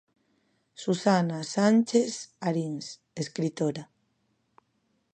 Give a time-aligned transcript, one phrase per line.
[0.83, 2.15] Susana Sanches
[2.49, 3.83] Arins, escritora.